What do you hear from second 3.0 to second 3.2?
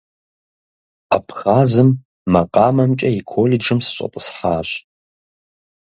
и